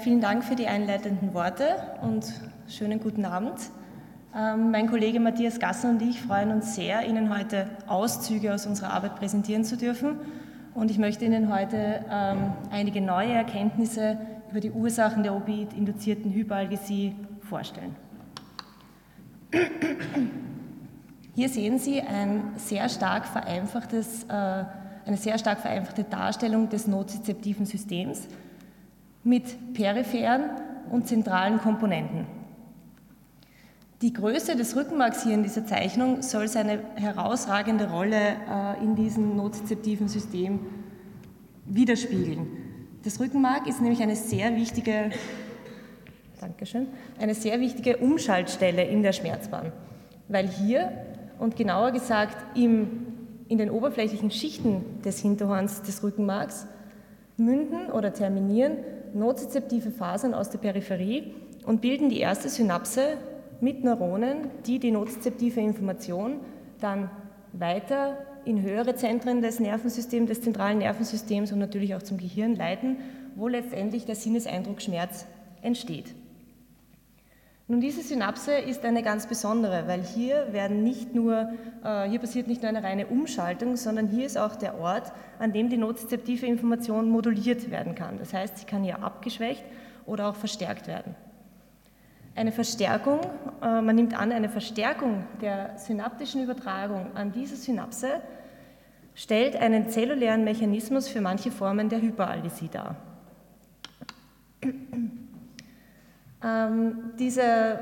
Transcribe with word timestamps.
Vielen 0.00 0.20
Dank 0.20 0.44
für 0.44 0.54
die 0.54 0.66
einleitenden 0.66 1.32
Worte 1.32 1.64
und 2.02 2.26
schönen 2.68 3.00
guten 3.00 3.24
Abend. 3.24 3.58
Ähm, 4.36 4.70
mein 4.70 4.86
Kollege 4.86 5.18
Matthias 5.18 5.58
Gasser 5.58 5.88
und 5.88 6.02
ich 6.02 6.20
freuen 6.20 6.50
uns 6.50 6.74
sehr, 6.74 7.08
Ihnen 7.08 7.34
heute 7.34 7.70
Auszüge 7.86 8.52
aus 8.52 8.66
unserer 8.66 8.92
Arbeit 8.92 9.16
präsentieren 9.16 9.64
zu 9.64 9.78
dürfen. 9.78 10.16
Und 10.74 10.90
ich 10.90 10.98
möchte 10.98 11.24
Ihnen 11.24 11.50
heute 11.50 12.04
ähm, 12.10 12.52
einige 12.70 13.00
neue 13.00 13.32
Erkenntnisse 13.32 14.18
über 14.50 14.60
die 14.60 14.72
Ursachen 14.72 15.22
der 15.22 15.34
opioid-induzierten 15.34 16.34
Hyperalgesie 16.34 17.16
vorstellen. 17.40 17.96
Hier 21.34 21.48
sehen 21.48 21.78
Sie 21.78 22.02
ein 22.02 22.42
sehr 22.56 22.90
stark 22.90 23.24
vereinfachtes, 23.24 24.24
äh, 24.24 24.32
eine 25.06 25.16
sehr 25.16 25.38
stark 25.38 25.60
vereinfachte 25.60 26.04
Darstellung 26.04 26.68
des 26.68 26.86
nozizeptiven 26.86 27.64
Systems 27.64 28.28
mit 29.28 29.74
peripheren 29.74 30.44
und 30.90 31.06
zentralen 31.06 31.58
Komponenten. 31.58 32.26
Die 34.00 34.14
Größe 34.14 34.56
des 34.56 34.74
Rückenmarks 34.74 35.22
hier 35.22 35.34
in 35.34 35.42
dieser 35.42 35.66
Zeichnung 35.66 36.22
soll 36.22 36.48
seine 36.48 36.80
herausragende 36.94 37.90
Rolle 37.90 38.16
äh, 38.16 38.82
in 38.82 38.96
diesem 38.96 39.36
nozizeptiven 39.36 40.08
System 40.08 40.60
widerspiegeln. 41.66 42.46
Das 43.04 43.20
Rückenmark 43.20 43.66
ist 43.66 43.82
nämlich 43.82 44.00
eine 44.00 44.16
sehr 44.16 44.56
wichtige, 44.56 45.10
Dankeschön, 46.40 46.86
eine 47.20 47.34
sehr 47.34 47.60
wichtige 47.60 47.98
Umschaltstelle 47.98 48.84
in 48.84 49.02
der 49.02 49.12
Schmerzbahn, 49.12 49.72
weil 50.28 50.48
hier 50.48 50.90
und 51.38 51.54
genauer 51.56 51.90
gesagt 51.90 52.56
im, 52.56 53.06
in 53.48 53.58
den 53.58 53.70
oberflächlichen 53.70 54.30
Schichten 54.30 55.02
des 55.04 55.20
Hinterhorns 55.20 55.82
des 55.82 56.02
Rückenmarks 56.02 56.66
münden 57.36 57.90
oder 57.90 58.14
terminieren 58.14 58.78
nozizeptive 59.14 59.90
Fasern 59.90 60.34
aus 60.34 60.50
der 60.50 60.58
Peripherie 60.58 61.34
und 61.66 61.80
bilden 61.80 62.08
die 62.08 62.20
erste 62.20 62.48
Synapse 62.48 63.16
mit 63.60 63.84
Neuronen, 63.84 64.50
die 64.66 64.78
die 64.78 64.90
nozizeptive 64.90 65.60
Information 65.60 66.40
dann 66.80 67.10
weiter 67.52 68.18
in 68.44 68.62
höhere 68.62 68.94
Zentren 68.94 69.42
des 69.42 69.60
Nervensystems, 69.60 70.28
des 70.28 70.42
zentralen 70.42 70.78
Nervensystems 70.78 71.52
und 71.52 71.58
natürlich 71.58 71.94
auch 71.94 72.02
zum 72.02 72.18
Gehirn 72.18 72.54
leiten, 72.54 72.98
wo 73.34 73.48
letztendlich 73.48 74.06
der 74.06 74.14
Sinneseindruck 74.14 74.80
Schmerz 74.80 75.26
entsteht. 75.62 76.14
Nun, 77.70 77.82
diese 77.82 78.02
Synapse 78.02 78.52
ist 78.52 78.82
eine 78.86 79.02
ganz 79.02 79.26
besondere, 79.26 79.86
weil 79.86 80.02
hier 80.02 80.54
werden 80.54 80.82
nicht 80.82 81.14
nur, 81.14 81.50
äh, 81.84 82.08
hier 82.08 82.18
passiert 82.18 82.48
nicht 82.48 82.62
nur 82.62 82.70
eine 82.70 82.82
reine 82.82 83.08
Umschaltung, 83.08 83.76
sondern 83.76 84.06
hier 84.06 84.24
ist 84.24 84.38
auch 84.38 84.56
der 84.56 84.80
Ort, 84.80 85.12
an 85.38 85.52
dem 85.52 85.68
die 85.68 85.76
nozizeptive 85.76 86.46
Information 86.46 87.10
moduliert 87.10 87.70
werden 87.70 87.94
kann. 87.94 88.18
Das 88.18 88.32
heißt, 88.32 88.56
sie 88.56 88.64
kann 88.64 88.84
hier 88.84 89.02
abgeschwächt 89.02 89.62
oder 90.06 90.30
auch 90.30 90.34
verstärkt 90.34 90.86
werden. 90.86 91.14
Eine 92.34 92.52
Verstärkung, 92.52 93.20
äh, 93.60 93.82
man 93.82 93.96
nimmt 93.96 94.18
an, 94.18 94.32
eine 94.32 94.48
Verstärkung 94.48 95.24
der 95.42 95.76
synaptischen 95.76 96.42
Übertragung 96.42 97.14
an 97.16 97.32
diese 97.32 97.56
Synapse 97.56 98.22
stellt 99.14 99.56
einen 99.56 99.90
zellulären 99.90 100.42
Mechanismus 100.42 101.06
für 101.06 101.20
manche 101.20 101.50
Formen 101.50 101.90
der 101.90 102.00
Hyperalgesie 102.00 102.68
dar. 102.68 102.96
Ähm, 106.42 107.12
dieser 107.18 107.80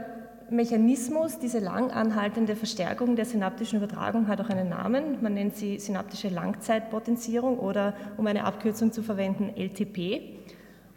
Mechanismus, 0.50 1.38
diese 1.38 1.58
lang 1.58 1.90
anhaltende 1.90 2.54
Verstärkung 2.54 3.16
der 3.16 3.24
synaptischen 3.24 3.78
Übertragung 3.78 4.28
hat 4.28 4.40
auch 4.40 4.48
einen 4.48 4.68
Namen. 4.68 5.22
Man 5.22 5.34
nennt 5.34 5.56
sie 5.56 5.78
synaptische 5.78 6.28
Langzeitpotenzierung 6.28 7.58
oder, 7.58 7.94
um 8.16 8.26
eine 8.26 8.44
Abkürzung 8.44 8.92
zu 8.92 9.02
verwenden, 9.02 9.50
LTP. 9.56 10.22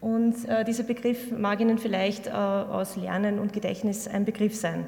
Und 0.01 0.47
äh, 0.47 0.63
dieser 0.63 0.83
Begriff 0.83 1.31
mag 1.31 1.59
Ihnen 1.59 1.77
vielleicht 1.77 2.27
äh, 2.27 2.31
aus 2.31 2.95
Lernen 2.95 3.39
und 3.39 3.51
Gedächtnis 3.51 4.07
ein 4.07 4.23
Begriff 4.23 4.55
sein. 4.55 4.85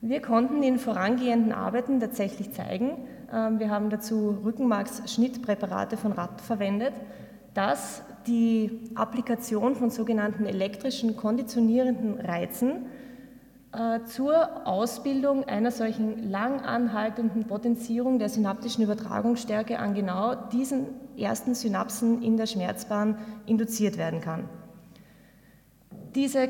Wir 0.00 0.20
konnten 0.20 0.62
in 0.64 0.78
vorangehenden 0.78 1.52
Arbeiten 1.52 2.00
tatsächlich 2.00 2.52
zeigen, 2.52 3.06
äh, 3.30 3.50
wir 3.58 3.70
haben 3.70 3.90
dazu 3.90 4.38
Rückenmarksschnittpräparate 4.44 5.96
von 5.96 6.12
Ratten 6.12 6.40
verwendet, 6.40 6.94
dass 7.54 8.02
die 8.26 8.90
Applikation 8.94 9.74
von 9.74 9.90
sogenannten 9.90 10.46
elektrischen 10.46 11.16
konditionierenden 11.16 12.20
Reizen 12.20 12.86
äh, 13.72 14.04
zur 14.04 14.66
Ausbildung 14.66 15.44
einer 15.44 15.70
solchen 15.70 16.30
lang 16.30 16.60
anhaltenden 16.60 17.44
Potenzierung 17.44 18.18
der 18.18 18.28
synaptischen 18.28 18.84
Übertragungsstärke 18.84 19.78
an 19.78 19.94
genau 19.94 20.34
diesen 20.34 20.88
ersten 21.16 21.54
Synapsen 21.54 22.22
in 22.22 22.36
der 22.36 22.46
Schmerzbahn 22.46 23.16
induziert 23.46 23.96
werden 23.96 24.20
kann. 24.20 24.48
Diese 26.14 26.48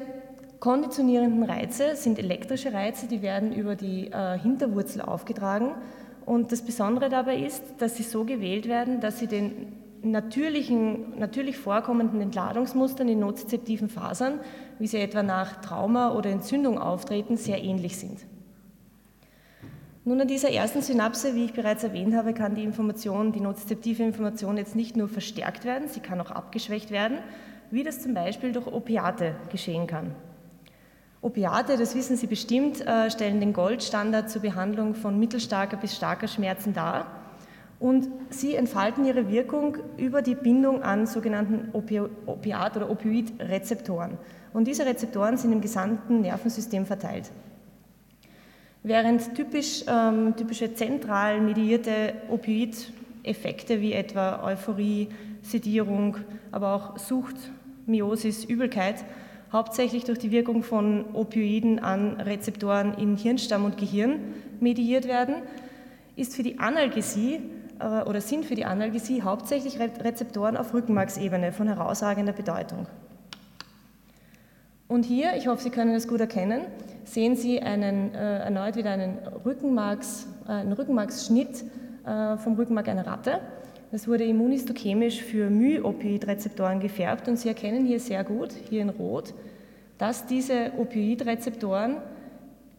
konditionierenden 0.59 1.45
Reize 1.45 1.97
sind 1.97 2.19
elektrische 2.19 2.73
Reize, 2.73 3.07
die 3.07 3.23
werden 3.23 3.53
über 3.53 3.77
die 3.77 4.09
äh, 4.09 4.39
Hinterwurzel 4.39 5.03
aufgetragen. 5.03 5.75
Und 6.25 6.53
das 6.53 6.63
Besondere 6.63 7.09
dabei 7.09 7.37
ist, 7.39 7.63
dass 7.79 7.97
sie 7.97 8.05
so 8.05 8.25
gewählt 8.25 8.69
werden, 8.69 9.01
dass 9.01 9.19
sie 9.19 9.27
den 9.27 9.82
natürlichen, 10.03 11.19
natürlich 11.19 11.57
vorkommenden 11.57 12.21
Entladungsmustern 12.21 13.09
in 13.09 13.21
nozizeptiven 13.21 13.89
Fasern, 13.89 14.41
wie 14.79 14.87
sie 14.87 14.99
etwa 14.99 15.23
nach 15.23 15.61
Trauma 15.61 16.13
oder 16.13 16.31
Entzündung 16.31 16.79
auftreten, 16.79 17.37
sehr 17.37 17.63
ähnlich 17.63 17.97
sind. 17.97 18.21
Nun 20.05 20.21
an 20.21 20.27
dieser 20.27 20.51
ersten 20.51 20.83
Synapse, 20.83 21.37
wie 21.37 21.45
ich 21.45 21.53
bereits 21.53 21.85
erwähnt 21.85 22.15
habe, 22.15 22.35
kann 22.35 22.57
die 22.57 22.65
Information, 22.65 23.31
die 23.31 23.41
nozizeptive 23.41 24.03
Information 24.03 24.57
jetzt 24.57 24.75
nicht 24.75 24.97
nur 24.97 25.09
verstärkt 25.09 25.65
werden, 25.65 25.87
sie 25.89 26.01
kann 26.01 26.21
auch 26.21 26.33
abgeschwächt 26.33 26.91
werden, 26.91 27.19
wie 27.71 27.85
das 27.85 28.03
zum 28.03 28.13
Beispiel 28.13 28.53
durch 28.53 28.67
Opiate 28.67 29.37
geschehen 29.51 29.87
kann. 29.87 30.15
Opiate, 31.21 31.77
das 31.77 31.95
wissen 31.95 32.17
Sie 32.17 32.27
bestimmt, 32.27 32.85
äh, 32.85 33.09
stellen 33.09 33.39
den 33.39 33.53
Goldstandard 33.53 34.29
zur 34.29 34.43
Behandlung 34.43 34.97
von 34.97 35.21
mittelstarker 35.21 35.77
bis 35.77 35.95
starker 35.95 36.27
Schmerzen 36.27 36.75
dar 36.75 37.22
und 37.83 38.09
sie 38.31 38.55
entfalten 38.55 39.05
ihre 39.05 39.29
Wirkung 39.29 39.77
über 39.97 40.23
die 40.23 40.37
Bindung 40.37 40.83
an 40.83 41.05
sogenannten 41.05 41.71
Opiat- 41.73 42.77
oder 42.77 42.89
Opioidrezeptoren. 42.89 44.19
Und 44.53 44.69
diese 44.69 44.87
Rezeptoren 44.87 45.37
sind 45.37 45.51
im 45.51 45.61
gesamten 45.61 46.21
Nervensystem 46.21 46.87
verteilt. 46.87 47.33
Während 48.85 49.35
typisch, 49.35 49.83
ähm, 49.89 50.37
typische 50.37 50.75
zentral 50.75 51.41
mediierte 51.41 52.15
Opioid-Effekte 52.31 53.81
wie 53.81 53.95
etwa 53.95 54.45
Euphorie, 54.45 55.09
Sedierung, 55.43 56.19
aber 56.53 56.75
auch 56.75 56.99
Sucht, 56.99 57.37
Miosis, 57.87 58.45
Übelkeit 58.45 59.05
hauptsächlich 59.53 60.05
durch 60.05 60.21
die 60.21 60.31
Wirkung 60.31 60.63
von 60.63 61.05
Opioiden 61.15 61.81
an 61.81 62.21
Rezeptoren 62.21 62.95
in 62.95 63.17
Hirnstamm 63.17 63.65
und 63.65 63.77
Gehirn 63.77 64.21
mediiert 64.61 65.09
werden, 65.09 65.35
ist 66.15 66.37
für 66.37 66.45
die 66.45 66.61
Analgesie 66.61 67.41
oder 67.83 68.21
sind 68.21 68.45
für 68.45 68.55
die 68.55 68.65
Analgesie 68.65 69.23
hauptsächlich 69.23 69.79
Rezeptoren 69.81 70.57
auf 70.57 70.73
Rückenmarksebene 70.73 71.53
von 71.53 71.67
herausragender 71.67 72.33
Bedeutung. 72.33 72.87
Und 74.93 75.05
hier, 75.05 75.37
ich 75.39 75.47
hoffe, 75.47 75.63
Sie 75.63 75.71
können 75.71 75.95
das 75.95 76.07
gut 76.07 76.21
erkennen, 76.21 76.67
sehen 77.05 77.35
Sie 77.35 77.63
einen, 77.63 78.15
äh, 78.15 78.41
erneut 78.41 78.77
wieder 78.77 78.91
einen, 78.91 79.17
Rückenmarks, 79.43 80.27
äh, 80.47 80.53
einen 80.53 80.75
Rückenmarksschnitt 80.75 81.65
äh, 82.05 82.37
vom 82.37 82.57
Rückenmark 82.57 82.89
einer 82.89 83.07
Ratte. 83.07 83.41
Das 83.91 84.07
wurde 84.07 84.25
immunistochemisch 84.25 85.23
für 85.23 85.49
Myopioidrezeptoren 85.49 86.79
gefärbt 86.81 87.27
und 87.27 87.39
Sie 87.39 87.49
erkennen 87.49 87.87
hier 87.87 88.01
sehr 88.01 88.23
gut, 88.23 88.53
hier 88.69 88.83
in 88.83 88.91
Rot, 88.91 89.33
dass 89.97 90.27
diese 90.27 90.73
Opioidrezeptoren 90.77 91.97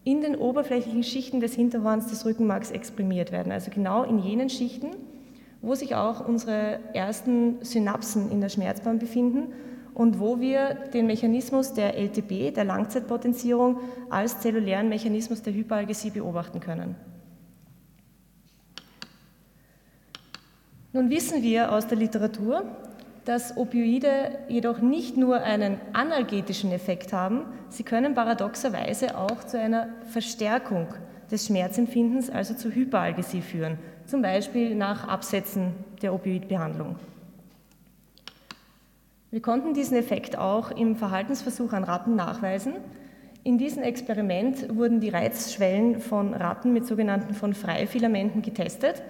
in 0.04 0.20
den 0.20 0.36
oberflächlichen 0.36 1.02
Schichten 1.02 1.40
des 1.40 1.54
Hinterhorns 1.54 2.08
des 2.08 2.24
Rückenmarks 2.26 2.70
exprimiert 2.70 3.32
werden, 3.32 3.50
also 3.50 3.70
genau 3.70 4.02
in 4.04 4.18
jenen 4.18 4.50
Schichten, 4.50 4.90
wo 5.62 5.74
sich 5.74 5.94
auch 5.94 6.26
unsere 6.28 6.78
ersten 6.92 7.64
Synapsen 7.64 8.30
in 8.30 8.42
der 8.42 8.50
Schmerzbahn 8.50 8.98
befinden 8.98 9.54
und 9.94 10.20
wo 10.20 10.40
wir 10.40 10.74
den 10.92 11.06
Mechanismus 11.06 11.72
der 11.72 11.96
LTB, 11.96 12.54
der 12.54 12.64
Langzeitpotenzierung, 12.64 13.78
als 14.10 14.40
zellulären 14.40 14.90
Mechanismus 14.90 15.40
der 15.40 15.54
Hyperalgesie 15.54 16.10
beobachten 16.10 16.60
können. 16.60 16.96
Nun 20.92 21.10
wissen 21.10 21.42
wir 21.42 21.72
aus 21.72 21.86
der 21.86 21.98
Literatur, 21.98 22.64
dass 23.24 23.56
Opioide 23.56 24.38
jedoch 24.48 24.80
nicht 24.80 25.16
nur 25.16 25.40
einen 25.42 25.78
analgetischen 25.92 26.72
Effekt 26.72 27.12
haben, 27.12 27.46
sie 27.68 27.82
können 27.82 28.14
paradoxerweise 28.14 29.16
auch 29.16 29.44
zu 29.44 29.58
einer 29.58 29.88
Verstärkung 30.10 30.88
des 31.30 31.46
Schmerzempfindens, 31.46 32.30
also 32.30 32.54
zu 32.54 32.70
Hyperalgesie 32.70 33.40
führen, 33.40 33.78
zum 34.06 34.22
Beispiel 34.22 34.74
nach 34.74 35.08
Absetzen 35.08 35.72
der 36.02 36.12
Opioidbehandlung. 36.12 36.96
Wir 39.30 39.42
konnten 39.42 39.74
diesen 39.74 39.96
Effekt 39.96 40.38
auch 40.38 40.70
im 40.70 40.94
Verhaltensversuch 40.94 41.72
an 41.72 41.82
Ratten 41.82 42.14
nachweisen. 42.14 42.74
In 43.42 43.58
diesem 43.58 43.82
Experiment 43.82 44.76
wurden 44.76 45.00
die 45.00 45.08
Reizschwellen 45.08 46.00
von 46.00 46.34
Ratten 46.34 46.72
mit 46.72 46.86
sogenannten 46.86 47.34
von 47.34 47.52
Freifilamenten 47.52 48.42
getestet 48.42 49.02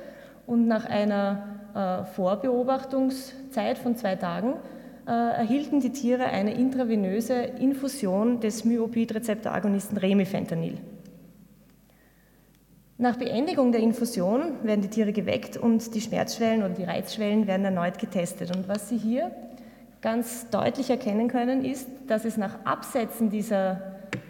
und 0.46 0.66
nach 0.66 0.86
einer 0.86 1.53
Vorbeobachtungszeit 1.74 3.78
von 3.78 3.96
zwei 3.96 4.16
Tagen 4.16 4.54
äh, 5.06 5.10
erhielten 5.10 5.80
die 5.80 5.90
Tiere 5.90 6.24
eine 6.24 6.54
intravenöse 6.54 7.34
Infusion 7.34 8.40
des 8.40 8.64
Myopid-Rezeptoragonisten 8.64 9.98
Remifentanil. 9.98 10.78
Nach 12.96 13.16
Beendigung 13.16 13.72
der 13.72 13.80
Infusion 13.80 14.62
werden 14.62 14.82
die 14.82 14.88
Tiere 14.88 15.12
geweckt 15.12 15.56
und 15.56 15.94
die 15.94 16.00
Schmerzschwellen 16.00 16.62
oder 16.62 16.74
die 16.74 16.84
Reizschwellen 16.84 17.48
werden 17.48 17.64
erneut 17.64 17.98
getestet. 17.98 18.56
Und 18.56 18.68
was 18.68 18.88
Sie 18.88 18.96
hier 18.96 19.32
ganz 20.00 20.48
deutlich 20.50 20.90
erkennen 20.90 21.28
können, 21.28 21.64
ist, 21.64 21.88
dass 22.06 22.24
es 22.24 22.36
nach 22.36 22.64
Absetzen 22.64 23.30
dieser 23.30 23.82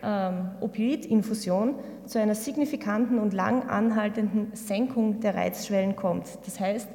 ähm, 0.03 0.51
Opioidinfusion 0.61 1.75
zu 2.07 2.19
einer 2.19 2.35
signifikanten 2.35 3.19
und 3.19 3.35
lang 3.35 3.69
anhaltenden 3.69 4.51
Senkung 4.55 5.21
der 5.21 5.35
Reizschwellen 5.35 5.95
kommt. 5.95 6.27
Das 6.47 6.59
heißt, 6.59 6.89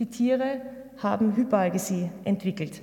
die 0.00 0.06
Tiere 0.06 0.62
haben 0.98 1.36
Hyperalgesie 1.36 2.10
entwickelt. 2.24 2.82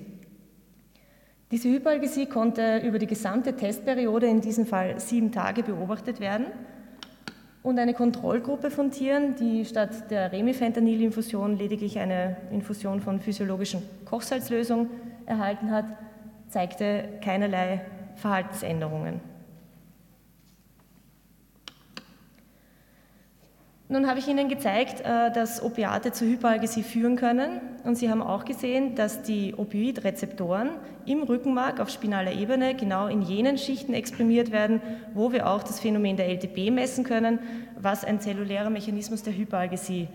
Diese 1.52 1.69
Hyperalgesie 1.69 2.28
konnte 2.28 2.78
über 2.86 3.00
die 3.00 3.08
gesamte 3.08 3.56
Testperiode, 3.56 4.28
in 4.28 4.42
diesem 4.42 4.66
Fall 4.66 5.00
sieben 5.00 5.31
Tage, 5.31 5.64
beobachtet 5.64 6.19
werden 6.19 6.46
und 7.64 7.80
eine 7.80 7.94
Kontrollgruppe 7.94 8.69
von 8.69 8.92
Tieren, 8.92 9.36
die 9.36 9.66
statt 9.66 10.12
der 10.12 10.31
Remifentanil-Infusion 10.31 11.58
lediglich 11.58 11.98
eine 12.00 12.38
Infusion 12.52 13.02
von 13.02 13.19
physiologischen 13.19 13.81
Kochsalzlösung 14.06 14.90
erhalten 15.25 15.72
hat, 15.72 15.86
zeigte 16.50 17.04
keinerlei 17.22 17.81
Verhaltensänderungen. 18.16 19.22
Nun 23.89 24.06
habe 24.06 24.19
ich 24.19 24.28
Ihnen 24.28 24.50
gezeigt, 24.50 25.00
äh, 25.00 25.31
dass 25.31 25.63
Opiate 25.63 26.12
zu 26.12 26.25
Hyperalgesie 26.25 26.84
führen 26.84 27.16
können 27.16 27.62
und 27.86 27.95
Sie 27.95 28.10
haben 28.10 28.22
auch 28.22 28.44
gesehen, 28.44 28.95
dass 28.95 29.22
die 29.22 29.56
Opioidrezeptoren 29.56 30.72
im 31.06 31.24
Rückenmark 31.24 31.80
auf 31.80 31.89
spinaler 31.89 32.34
Ebene 32.34 32.75
genau 32.75 33.07
in 33.07 33.22
jenen 33.22 33.57
Schichten 33.57 33.94
exprimiert 33.94 34.51
werden, 34.51 34.81
wo 35.13 35.31
wir 35.31 35.48
auch 35.48 35.63
das 35.63 35.80
Phänomen 35.80 36.18
der 36.18 36.28
LTB 36.28 36.69
messen 36.69 37.06
können, 37.06 37.39
was 37.80 38.04
ein 38.04 38.19
zellulärer 38.19 38.69
Mechanismus 38.69 39.24
der 39.24 39.38
Hyperalgesie 39.38 40.10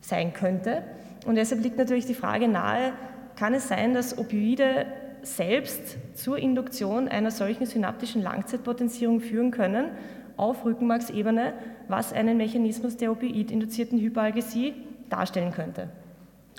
sein 0.00 0.32
könnte. 0.32 0.82
Und 1.24 1.36
deshalb 1.36 1.62
liegt 1.62 1.78
natürlich 1.78 2.06
die 2.06 2.14
Frage 2.14 2.48
nahe, 2.48 2.94
kann 3.36 3.54
es 3.54 3.68
sein, 3.68 3.94
dass 3.94 4.18
Opioide 4.18 4.86
selbst 5.22 5.98
zur 6.14 6.36
Induktion 6.36 7.06
einer 7.06 7.30
solchen 7.30 7.64
synaptischen 7.66 8.22
Langzeitpotenzierung 8.22 9.20
führen 9.20 9.52
können 9.52 9.90
auf 10.36 10.64
Rückenmarksebene, 10.64 11.54
was 11.88 12.12
einen 12.12 12.36
Mechanismus 12.36 12.96
der 12.96 13.12
opioidinduzierten 13.12 13.98
Hyperalgesie 13.98 14.74
darstellen 15.10 15.52
könnte. 15.52 15.88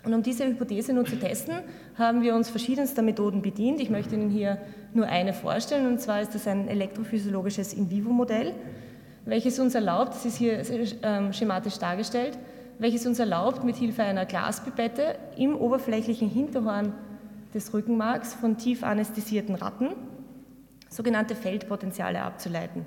Und 0.06 0.14
um 0.14 0.22
diese 0.22 0.46
Hypothese 0.46 0.94
nun 0.94 1.06
zu 1.06 1.18
testen, 1.18 1.56
haben 1.98 2.22
wir 2.22 2.36
uns 2.36 2.50
verschiedenster 2.50 3.02
Methoden 3.02 3.42
bedient. 3.42 3.80
Ich 3.82 3.90
möchte 3.90 4.16
Ihnen 4.16 4.30
hier 4.30 4.60
nur 4.94 5.08
eine 5.08 5.34
vorstellen, 5.34 5.88
und 5.88 6.00
zwar 6.00 6.22
ist 6.22 6.36
das 6.36 6.48
ein 6.48 6.68
elektrophysiologisches 6.68 7.74
In-vivo-Modell, 7.74 8.54
welches 9.26 9.60
uns 9.60 9.74
erlaubt, 9.74 10.14
das 10.14 10.26
ist 10.26 10.38
hier 10.38 10.62
ähm, 11.02 11.34
schematisch 11.34 11.80
dargestellt, 11.80 12.38
welches 12.78 13.08
uns 13.08 13.18
erlaubt, 13.18 13.64
mit 13.64 13.78
Hilfe 13.78 14.04
einer 14.04 14.26
Glaspipette 14.26 15.16
im 15.38 15.56
oberflächlichen 15.56 16.30
Hinterhorn 16.30 16.94
des 17.56 17.74
Rückenmarks 17.74 18.36
von 18.36 18.58
tief 18.58 18.84
anästhesierten 18.84 19.56
Ratten 19.56 19.90
sogenannte 20.90 21.36
Feldpotenziale 21.36 22.22
abzuleiten. 22.22 22.86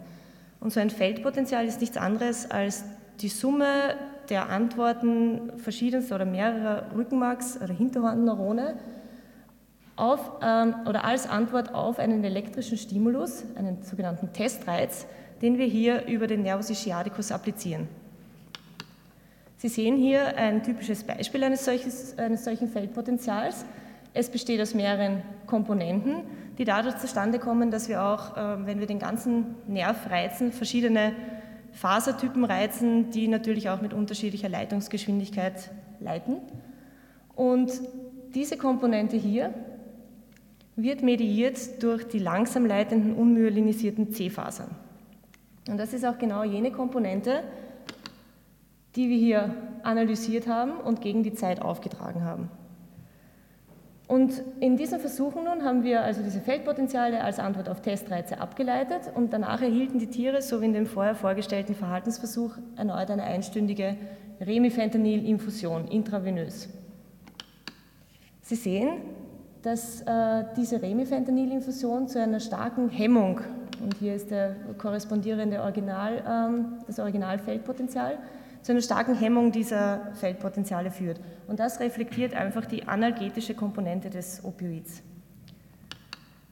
Und 0.61 0.73
so 0.73 0.81
ein 0.81 0.91
Feldpotenzial 0.91 1.67
ist 1.67 1.81
nichts 1.81 1.97
anderes 1.97 2.51
als 2.51 2.85
die 3.21 3.29
Summe 3.29 3.95
der 4.29 4.49
Antworten 4.49 5.53
verschiedenster 5.57 6.17
oder 6.17 6.25
mehrerer 6.25 6.91
Rückenmarks- 6.97 7.63
oder 7.63 7.73
Hinterhornneurone 7.73 8.75
auf, 9.97 10.21
ähm, 10.43 10.75
oder 10.87 11.05
als 11.05 11.29
Antwort 11.29 11.75
auf 11.75 11.99
einen 11.99 12.23
elektrischen 12.23 12.79
Stimulus, 12.79 13.45
einen 13.57 13.83
sogenannten 13.83 14.33
Testreiz, 14.33 15.07
den 15.43 15.59
wir 15.59 15.67
hier 15.67 16.07
über 16.07 16.27
den 16.27 16.43
Nervus 16.43 16.71
ischiadicus 16.71 17.33
applizieren. 17.33 17.89
Sie 19.57 19.69
sehen 19.69 19.97
hier 19.97 20.37
ein 20.37 20.63
typisches 20.63 21.03
Beispiel 21.03 21.43
eines, 21.43 21.65
solches, 21.65 22.17
eines 22.17 22.45
solchen 22.45 22.69
Feldpotenzials. 22.69 23.65
Es 24.15 24.29
besteht 24.31 24.61
aus 24.61 24.75
mehreren 24.75 25.23
Komponenten 25.47 26.23
die 26.59 26.65
dadurch 26.65 26.99
zustande 26.99 27.39
kommen, 27.39 27.71
dass 27.71 27.89
wir 27.89 28.03
auch, 28.03 28.37
äh, 28.37 28.67
wenn 28.67 28.81
wir 28.81 28.87
den 28.87 28.99
ganzen 28.99 29.55
Nerv 29.67 30.11
reizen, 30.11 30.53
verschiedene 30.53 31.13
Fasertypen 31.73 32.45
reizen, 32.45 33.11
die 33.11 33.29
natürlich 33.29 33.71
auch 33.71 33.81
mit 33.81 33.95
unterschiedlicher 33.95 34.49
Leitungsgeschwindigkeit 34.49 35.71
leiten. 36.01 36.39
Und 37.37 37.71
diese 38.35 38.57
Komponente 38.57 39.17
hier 39.17 39.55
wird 40.75 41.03
mediiert 41.03 41.83
durch 41.83 42.07
die 42.09 42.19
langsam 42.19 42.67
leitenden 42.67 43.15
unmyelinisierten 43.15 44.13
C-Fasern. 44.13 44.71
Und 45.69 45.79
das 45.79 45.93
ist 45.93 46.05
auch 46.05 46.19
genau 46.19 46.45
jene 46.45 46.73
Komponente, 46.73 47.43
die 48.97 49.09
wir 49.09 49.19
hier 49.19 49.55
analysiert 49.83 50.49
haben 50.49 50.73
und 50.79 51.01
gegen 51.01 51.23
die 51.23 51.35
Zeit 51.35 51.63
aufgetragen 51.63 52.25
haben. 52.25 52.51
Und 54.09 54.43
in 54.61 54.79
diesen 54.79 55.01
Versuchen 55.01 55.45
nun 55.45 55.65
haben 55.65 55.85
wir 55.85 56.01
also 56.03 56.23
diese 56.23 56.41
Feldpotenziale 56.41 57.23
als 57.23 57.39
Antwort 57.39 57.69
auf 57.69 57.83
Testreize 57.83 58.41
abgeleitet 58.41 59.03
und 59.15 59.35
danach 59.35 59.61
erhielten 59.61 59.99
die 59.99 60.07
Tiere, 60.07 60.41
so 60.41 60.63
wie 60.63 60.65
in 60.65 60.73
dem 60.73 60.87
vorher 60.87 61.15
vorgestellten 61.15 61.75
Verhaltensversuch, 61.75 62.57
erneut 62.77 63.11
eine 63.11 63.25
einstündige 63.25 63.97
Remifentanil-Infusion 64.41 65.89
intravenös. 65.89 66.71
Sie 68.41 68.55
sehen, 68.55 69.03
dass 69.61 70.01
äh, 70.01 70.45
diese 70.57 70.81
Remifentanil-Infusion 70.81 72.09
zu 72.09 72.19
einer 72.19 72.41
starken 72.41 72.89
Hemmung, 72.89 73.43
und 73.83 73.95
hier 73.99 74.15
ist 74.15 74.31
der 74.31 74.57
korrespondierende 74.79 75.61
Original, 75.61 76.23
ähm, 76.27 76.79
das 76.87 76.99
Originalfeldpotenzial, 76.99 78.17
zu 78.63 78.73
einer 78.73 78.81
starken 78.81 79.15
Hemmung 79.15 79.53
dieser 79.53 80.13
Feldpotenziale 80.15 80.91
führt. 80.91 81.21
Und 81.47 81.61
das 81.61 81.81
reflektiert 81.81 82.35
einfach 82.35 82.67
die 82.67 82.87
analgetische 82.87 83.55
Komponente 83.55 84.11
des 84.11 84.45
Opioids. 84.45 85.03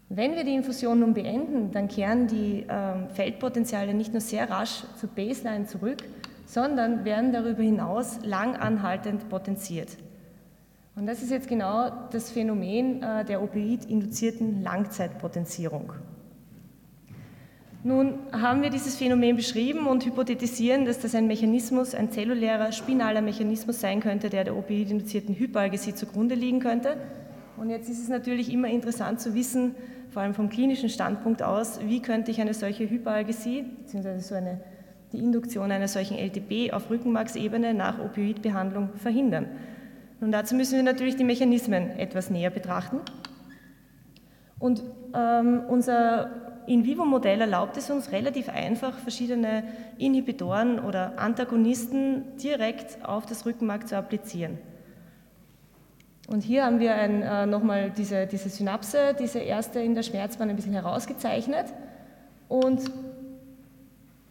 Wenn 0.09 0.37
wir 0.37 0.45
die 0.45 0.55
Infusion 0.55 1.01
nun 1.01 1.15
beenden, 1.15 1.73
dann 1.73 1.89
kehren 1.89 2.29
die 2.29 2.65
ähm, 2.69 3.09
Feldpotenziale 3.11 3.93
nicht 3.93 4.13
nur 4.13 4.21
sehr 4.21 4.49
rasch 4.49 4.85
zur 5.01 5.09
Baseline 5.09 5.67
zurück, 5.67 5.99
sondern 6.47 7.05
werden 7.05 7.33
darüber 7.33 7.63
hinaus 7.63 8.21
lang 8.25 8.55
anhaltend 8.57 9.29
potenziert. 9.29 9.97
Und 10.95 11.07
das 11.07 11.23
ist 11.23 11.31
jetzt 11.31 11.49
genau 11.49 11.91
das 12.13 12.31
Phänomen 12.31 13.03
äh, 13.03 13.25
der 13.25 13.43
opioid-induzierten 13.43 14.63
Langzeitpotenzierung. 14.63 15.93
Nun 17.87 18.19
haben 18.33 18.63
wir 18.63 18.71
dieses 18.71 18.97
Phänomen 18.97 19.37
beschrieben 19.37 19.87
und 19.87 20.05
hypothetisieren, 20.05 20.87
dass 20.87 20.99
das 20.99 21.15
ein 21.15 21.29
Mechanismus, 21.29 21.95
ein 21.95 22.11
zellulärer, 22.11 22.73
spinaler 22.73 23.23
Mechanismus 23.23 23.81
sein 23.81 24.01
könnte, 24.01 24.29
der 24.29 24.43
der 24.43 24.57
opioidinduzierten 24.57 25.37
Hyperalgesie 25.37 25.95
zugrunde 25.95 26.35
liegen 26.35 26.59
könnte. 26.59 26.97
Und 27.57 27.71
jetzt 27.71 27.89
ist 27.89 28.03
es 28.03 28.09
natürlich 28.09 28.53
immer 28.53 28.67
interessant 28.67 29.21
zu 29.21 29.37
wissen, 29.37 29.77
vor 30.11 30.23
allem 30.23 30.35
vom 30.35 30.49
klinischen 30.49 30.89
Standpunkt 30.89 31.45
aus, 31.45 31.79
wie 31.87 32.03
könnte 32.03 32.33
ich 32.33 32.41
eine 32.41 32.55
solche 32.55 32.91
Hyperalgesie, 32.91 33.63
beziehungsweise 33.63 34.21
so 34.21 34.35
eine, 34.35 34.61
die 35.13 35.19
Induktion 35.19 35.71
einer 35.71 35.87
solchen 35.87 36.19
LTB 36.19 36.73
auf 36.73 36.91
Rückenmarksebene 36.91 37.73
nach 37.73 38.01
Opioidbehandlung 38.01 38.95
verhindern. 38.97 39.47
Und 40.21 40.33
dazu 40.33 40.57
müssen 40.57 40.75
wir 40.75 40.83
natürlich 40.83 41.15
die 41.15 41.23
Mechanismen 41.23 41.91
etwas 41.91 42.31
näher 42.31 42.51
betrachten. 42.51 42.99
Und 44.59 44.83
ähm, 45.15 45.61
unser 45.69 46.46
in-vivo-Modell 46.67 47.41
erlaubt 47.41 47.77
es 47.77 47.91
uns 47.91 48.13
relativ 48.13 48.49
einfach, 48.49 48.99
verschiedene 48.99 49.65
Inhibitoren 49.99 50.79
oder 50.79 51.19
Antagonisten 51.19 52.25
direkt 52.43 53.05
auf 53.05 53.27
das 53.27 53.47
Rückenmark 53.47 53.89
zu 53.89 53.97
applizieren. 53.97 54.59
Und 56.29 56.43
hier 56.43 56.65
haben 56.65 56.81
wir 56.81 56.95
ein, 56.95 57.23
äh, 57.23 57.47
nochmal 57.47 57.91
diese, 57.91 58.27
diese 58.27 58.49
Synapse, 58.49 59.15
diese 59.19 59.39
erste 59.39 59.81
in 59.81 59.95
der 59.95 60.03
Schmerzbahn 60.03 60.51
ein 60.51 60.57
bisschen 60.57 60.73
herausgezeichnet. 60.73 61.67
Und 62.49 62.91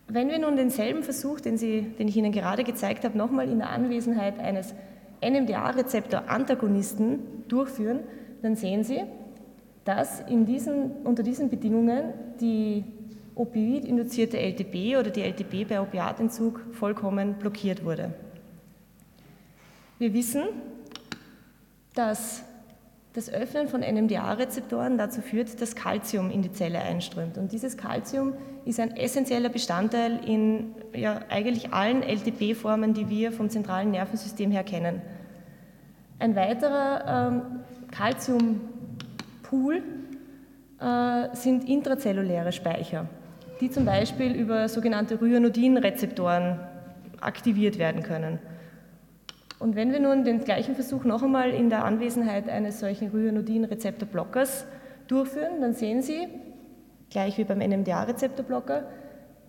wenn 0.08 0.30
wir 0.30 0.40
nun 0.40 0.58
denselben 0.58 1.04
Versuch, 1.04 1.40
den, 1.40 1.58
Sie, 1.58 1.82
den 1.82 2.08
ich 2.08 2.18
Ihnen 2.18 2.32
gerade 2.32 2.64
gezeigt 2.64 3.06
habe, 3.06 3.18
nochmal 3.18 3.50
in 3.50 3.60
der 3.60 3.70
Anwesenheit 3.70 4.40
eines 4.40 4.74
NMDA-Rezeptor-Antagonisten 5.24 7.46
durchführen, 7.48 8.02
dann 8.42 8.56
sehen 8.56 8.84
Sie, 8.84 9.04
dass 9.86 10.24
diesen, 10.28 10.92
unter 11.04 11.24
diesen 11.24 11.50
Bedingungen 11.50 12.14
die 12.42 12.84
opioid-induzierte 13.36 14.38
LTB 14.38 14.98
oder 15.00 15.12
die 15.12 15.22
LTB 15.22 15.70
bei 15.70 15.80
Opiatentzug 15.80 16.60
vollkommen 16.72 17.36
blockiert 17.36 17.86
wurde. 17.86 18.14
Wir 20.00 20.14
wissen, 20.14 20.44
dass 21.94 22.44
das 23.14 23.32
Öffnen 23.32 23.70
von 23.70 23.80
NMDA-Rezeptoren 23.80 24.98
dazu 24.98 25.22
führt, 25.22 25.62
dass 25.62 25.76
Calcium 25.76 26.32
in 26.32 26.42
die 26.42 26.52
Zelle 26.52 26.80
einströmt. 26.80 27.38
Und 27.38 27.54
dieses 27.54 27.78
Calcium 27.78 28.34
ist 28.66 28.80
ein 28.80 28.98
essentieller 28.98 29.48
Bestandteil 29.48 30.20
in 30.26 30.76
ja, 30.94 31.22
eigentlich 31.30 31.72
allen 31.72 32.04
LTB-Formen, 32.04 32.94
die 32.94 33.08
wir 33.08 33.32
vom 33.32 33.50
zentralen 33.50 33.92
Nervensystem 33.92 34.52
her 34.52 34.66
kennen. 34.66 35.02
Ein 36.20 36.36
weiterer 36.36 37.30
ähm, 37.30 37.42
Calcium 37.92 38.60
Pool 39.46 39.84
äh, 40.82 41.36
sind 41.36 41.70
intrazelluläre 41.70 42.52
Speicher, 42.52 43.08
die 43.62 43.70
zum 43.70 43.86
Beispiel 43.86 44.34
über 44.34 44.68
sogenannte 44.68 45.22
Ryanodin-Rezeptoren 45.22 46.60
aktiviert 47.22 47.78
werden 47.78 48.02
können. 48.02 48.40
Und 49.60 49.76
wenn 49.76 49.92
wir 49.92 50.00
nun 50.00 50.24
den 50.24 50.44
gleichen 50.44 50.76
Versuch 50.76 51.06
noch 51.06 51.24
einmal 51.24 51.52
in 51.52 51.70
der 51.70 51.86
Anwesenheit 51.86 52.50
eines 52.50 52.80
solchen 52.80 53.10
Ryanodin-Rezeptorblockers 53.10 54.66
durchführen, 55.08 55.62
dann 55.62 55.74
sehen 55.74 56.02
Sie, 56.02 56.28
gleich 57.10 57.38
wie 57.38 57.44
beim 57.44 57.60
NMDA-Rezeptorblocker, 57.60 58.84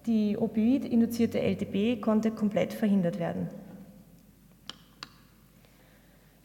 die 0.07 0.37
opioid-induzierte 0.39 1.41
LTB 1.41 2.01
konnte 2.01 2.31
komplett 2.31 2.73
verhindert 2.73 3.19
werden. 3.19 3.49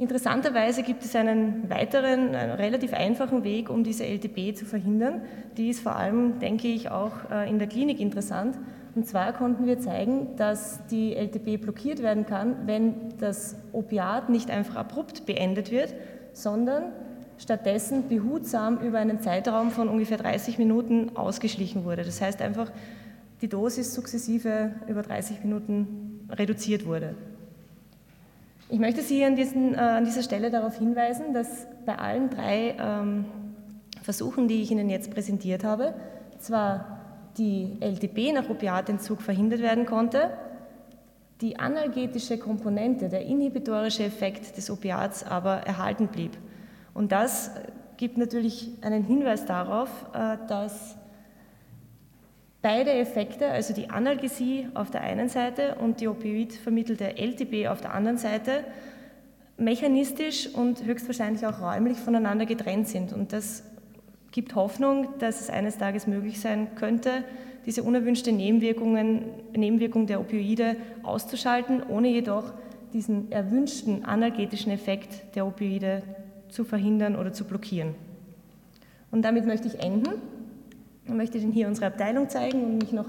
Interessanterweise 0.02 0.82
gibt 0.82 1.06
es 1.06 1.16
einen 1.16 1.70
weiteren, 1.70 2.34
einen 2.34 2.54
relativ 2.54 2.92
einfachen 2.92 3.44
Weg, 3.44 3.70
um 3.70 3.84
diese 3.84 4.04
LTB 4.04 4.58
zu 4.58 4.66
verhindern. 4.66 5.22
Die 5.58 5.70
ist 5.70 5.82
vor 5.82 5.96
allem, 5.96 6.40
denke 6.40 6.70
ich, 6.70 6.90
auch 6.90 7.30
äh, 7.30 7.48
in 7.48 7.60
der 7.60 7.68
Klinik 7.68 8.00
interessant. 8.00 8.58
Und 8.96 9.06
zwar 9.06 9.32
konnten 9.32 9.68
wir 9.68 9.80
zeigen, 9.80 10.36
dass 10.38 10.80
die 10.88 11.14
LTB 11.16 11.62
blockiert 11.62 12.02
werden 12.02 12.26
kann, 12.26 12.66
wenn 12.66 13.16
das 13.20 13.56
Opiat 13.74 14.30
nicht 14.30 14.50
einfach 14.50 14.76
abrupt 14.76 15.28
beendet 15.28 15.70
wird, 15.70 15.94
sondern 16.34 16.94
stattdessen 17.38 18.08
behutsam 18.08 18.80
über 18.80 18.98
einen 18.98 19.20
Zeitraum 19.20 19.70
von 19.70 19.88
ungefähr 19.88 20.18
30 20.18 20.58
Minuten 20.58 21.16
ausgeschlichen 21.16 21.86
wurde. 21.86 22.04
Das 22.04 22.20
heißt 22.20 22.42
einfach, 22.42 22.72
die 23.42 23.50
Dosis 23.50 23.94
sukzessive 23.94 24.72
über 24.88 25.04
30 25.04 25.44
Minuten 25.44 26.28
reduziert 26.32 26.88
wurde. 26.88 27.14
Ich 28.72 28.80
möchte 28.80 29.02
Sie 29.02 29.26
an, 29.26 29.36
diesen, 29.36 29.76
äh, 29.76 29.80
an 29.80 30.06
dieser 30.06 30.24
Stelle 30.24 30.50
darauf 30.50 30.78
hinweisen, 30.78 31.34
dass 31.34 31.68
bei 31.86 32.00
allen 32.00 32.30
drei 32.30 32.78
ähm, 32.80 33.26
Versuchen, 34.02 34.48
die 34.48 34.62
ich 34.62 34.72
Ihnen 34.72 34.90
jetzt 34.90 35.12
präsentiert 35.12 35.66
habe, 35.66 35.94
zwar 36.40 37.00
die 37.38 37.76
LTB 37.82 38.34
nach 38.34 38.50
Opiatentzug 38.50 39.22
verhindert 39.22 39.60
werden 39.60 39.86
konnte, 39.86 40.32
die 41.42 41.60
analgetische 41.60 42.38
Komponente, 42.38 43.10
der 43.10 43.26
inhibitorische 43.26 44.06
Effekt 44.06 44.56
des 44.56 44.72
Opiats 44.72 45.26
aber 45.26 45.58
erhalten 45.68 46.08
blieb. 46.08 46.38
Und 46.94 47.12
das 47.12 47.52
gibt 47.98 48.18
natürlich 48.18 48.70
einen 48.80 49.04
Hinweis 49.04 49.46
darauf, 49.46 49.90
äh, 50.14 50.38
dass 50.48 50.96
Beide 52.62 52.92
Effekte, 52.92 53.50
also 53.50 53.74
die 53.74 53.90
Analgesie 53.90 54.68
auf 54.76 54.92
der 54.92 55.02
einen 55.02 55.30
Seite 55.30 55.76
und 55.76 56.00
die 56.00 56.08
opioidvermittelte 56.08 57.18
LTB 57.18 57.68
auf 57.68 57.82
der 57.82 57.94
anderen 57.94 58.18
Seite, 58.18 58.64
mechanistisch 59.58 60.48
und 60.54 60.86
höchstwahrscheinlich 60.86 61.46
auch 61.46 61.60
räumlich 61.60 61.98
voneinander 61.98 62.46
getrennt 62.46 62.88
sind. 62.88 63.14
Und 63.14 63.34
das 63.34 63.64
gibt 64.32 64.54
Hoffnung, 64.56 65.08
dass 65.20 65.42
es 65.42 65.50
eines 65.50 65.78
Tages 65.78 66.06
möglich 66.06 66.40
sein 66.40 66.68
könnte, 66.76 67.24
diese 67.66 67.84
unerwünschte 67.84 68.32
Nebenwirkungen, 68.32 69.26
Nebenwirkung 69.56 70.08
der 70.08 70.20
Opioide 70.20 70.76
auszuschalten, 71.04 71.84
ohne 71.88 72.10
jedoch 72.10 72.54
diesen 72.94 73.32
erwünschten 73.32 74.06
analgetischen 74.06 74.72
Effekt 74.72 75.36
der 75.36 75.46
Opioide 75.46 76.04
zu 76.50 76.64
verhindern 76.64 77.16
oder 77.16 77.34
zu 77.34 77.46
blockieren. 77.46 77.96
Und 79.12 79.24
damit 79.24 79.46
möchte 79.46 79.68
ich 79.68 79.80
enden. 79.80 80.22
Ich 81.06 81.12
möchte 81.12 81.38
Ihnen 81.38 81.52
hier 81.52 81.68
unsere 81.68 81.88
Abteilung 81.88 82.30
zeigen 82.30 82.64
und 82.64 82.78
mich 82.78 82.92
noch 82.92 83.08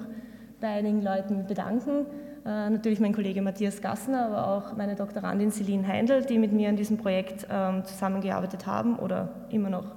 bei 0.61 0.69
einigen 0.69 1.03
Leuten 1.03 1.47
bedanken. 1.47 2.07
Äh, 2.45 2.71
natürlich 2.71 2.99
mein 2.99 3.15
Kollege 3.15 3.43
Matthias 3.43 3.81
Gassner, 3.81 4.27
aber 4.27 4.49
auch 4.49 4.77
meine 4.77 4.97
Doktorandin 4.97 5.53
Celine 5.53 5.87
Heindl, 5.87 6.25
die 6.25 6.39
mit 6.39 6.53
mir 6.53 6.69
an 6.69 6.77
diesem 6.77 6.97
Projekt 6.97 7.47
ähm, 7.51 7.85
zusammengearbeitet 7.85 8.67
haben 8.67 8.99
oder 8.99 9.47
immer 9.51 9.71
noch 9.71 9.95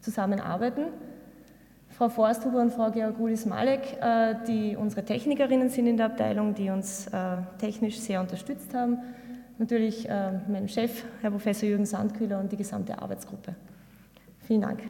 zusammenarbeiten. 0.00 0.86
Frau 1.90 2.08
Forsthuber 2.08 2.60
und 2.60 2.72
Frau 2.72 2.90
Georgudis 2.90 3.46
Malek, 3.46 3.98
äh, 4.00 4.34
die 4.46 4.76
unsere 4.76 5.04
Technikerinnen 5.04 5.68
sind 5.68 5.86
in 5.86 5.96
der 5.96 6.06
Abteilung, 6.06 6.54
die 6.54 6.70
uns 6.70 7.06
äh, 7.08 7.36
technisch 7.58 8.00
sehr 8.00 8.20
unterstützt 8.20 8.74
haben. 8.74 8.98
Natürlich 9.60 10.08
mein 10.08 10.68
Chef, 10.68 11.02
Herr 11.20 11.32
Professor 11.32 11.68
Jürgen 11.68 11.84
Sandkühler 11.84 12.38
und 12.38 12.52
die 12.52 12.56
gesamte 12.56 12.96
Arbeitsgruppe. 13.02 13.56
Vielen 14.46 14.60
Dank. 14.60 14.82